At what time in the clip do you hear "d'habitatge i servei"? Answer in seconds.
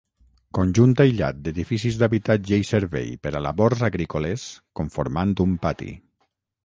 1.99-3.13